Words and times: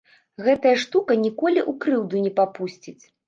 Гэтая 0.45 0.71
штука 0.83 1.17
ніколі 1.25 1.61
ў 1.69 1.83
крыўду 1.85 2.25
не 2.25 2.31
папусціць. 2.43 2.99